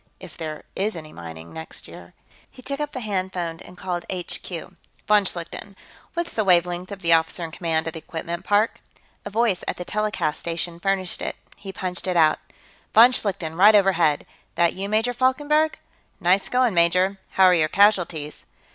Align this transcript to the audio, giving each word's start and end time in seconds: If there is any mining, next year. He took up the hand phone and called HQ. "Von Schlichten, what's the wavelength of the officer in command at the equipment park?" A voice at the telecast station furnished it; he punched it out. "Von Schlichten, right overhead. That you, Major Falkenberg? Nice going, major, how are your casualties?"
If 0.19 0.35
there 0.35 0.63
is 0.75 0.95
any 0.95 1.13
mining, 1.13 1.53
next 1.53 1.87
year. 1.87 2.15
He 2.49 2.63
took 2.63 2.79
up 2.79 2.91
the 2.91 3.01
hand 3.01 3.33
phone 3.33 3.59
and 3.59 3.77
called 3.77 4.03
HQ. 4.11 4.47
"Von 5.07 5.25
Schlichten, 5.25 5.75
what's 6.15 6.33
the 6.33 6.43
wavelength 6.43 6.91
of 6.91 7.03
the 7.03 7.13
officer 7.13 7.43
in 7.43 7.51
command 7.51 7.85
at 7.87 7.93
the 7.93 7.99
equipment 7.99 8.43
park?" 8.43 8.81
A 9.25 9.29
voice 9.29 9.63
at 9.67 9.77
the 9.77 9.85
telecast 9.85 10.39
station 10.39 10.79
furnished 10.79 11.21
it; 11.21 11.35
he 11.55 11.71
punched 11.71 12.07
it 12.07 12.17
out. 12.17 12.39
"Von 12.95 13.11
Schlichten, 13.11 13.55
right 13.55 13.75
overhead. 13.75 14.25
That 14.55 14.73
you, 14.73 14.89
Major 14.89 15.13
Falkenberg? 15.13 15.77
Nice 16.19 16.49
going, 16.49 16.73
major, 16.73 17.19
how 17.33 17.43
are 17.43 17.53
your 17.53 17.67
casualties?" 17.69 18.47